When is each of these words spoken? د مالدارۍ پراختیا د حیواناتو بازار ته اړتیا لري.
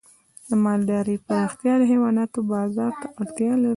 د 0.47 0.49
مالدارۍ 0.63 1.17
پراختیا 1.27 1.73
د 1.79 1.83
حیواناتو 1.91 2.39
بازار 2.53 2.91
ته 3.01 3.07
اړتیا 3.19 3.51
لري. 3.61 3.69